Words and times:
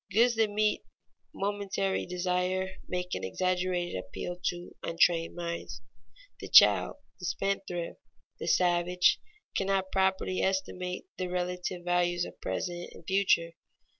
Goods 0.11 0.33
that 0.37 0.49
meet 0.49 0.83
momentary 1.31 2.07
desire 2.07 2.77
make 2.87 3.13
an 3.13 3.23
exaggerated 3.23 3.95
appeal 3.95 4.35
to 4.45 4.75
untrained 4.81 5.35
minds. 5.35 5.83
The 6.39 6.47
child, 6.49 6.95
the 7.19 7.25
spendthrift, 7.27 7.99
the 8.39 8.47
savage, 8.47 9.19
cannot 9.55 9.91
properly 9.91 10.41
estimate 10.41 11.05
the 11.19 11.27
relative 11.29 11.83
values 11.85 12.25
of 12.25 12.41
present 12.41 12.89
and 12.95 13.05
future. 13.05 13.51